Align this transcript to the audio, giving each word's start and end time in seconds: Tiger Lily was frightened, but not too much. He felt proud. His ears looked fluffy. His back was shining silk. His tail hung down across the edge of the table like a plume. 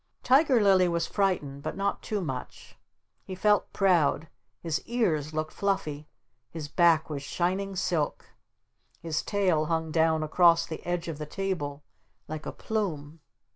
Tiger 0.23 0.59
Lily 0.59 0.87
was 0.87 1.05
frightened, 1.05 1.61
but 1.61 1.77
not 1.77 2.01
too 2.01 2.21
much. 2.21 2.75
He 3.23 3.35
felt 3.35 3.71
proud. 3.71 4.29
His 4.59 4.81
ears 4.87 5.31
looked 5.31 5.53
fluffy. 5.53 6.07
His 6.49 6.67
back 6.67 7.07
was 7.07 7.21
shining 7.21 7.75
silk. 7.75 8.31
His 8.99 9.21
tail 9.21 9.65
hung 9.65 9.91
down 9.91 10.23
across 10.23 10.65
the 10.65 10.83
edge 10.87 11.07
of 11.07 11.19
the 11.19 11.27
table 11.27 11.83
like 12.27 12.47
a 12.47 12.51
plume. 12.51 13.19